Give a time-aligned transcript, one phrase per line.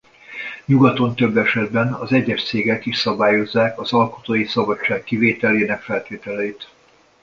[0.65, 6.69] Nyugaton több esetben az egyes cégek is szabályozzák az alkotói szabadság kivételének feltételeit.